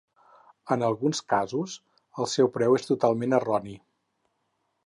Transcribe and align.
En 0.75 0.85
alguns 0.87 1.21
casos, 1.33 1.75
el 2.23 2.31
seu 2.33 2.51
preu 2.57 2.79
és 2.81 2.91
totalment 2.91 3.41
erroni. 3.41 3.77